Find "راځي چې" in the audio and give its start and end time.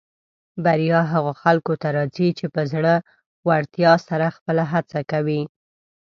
1.97-2.45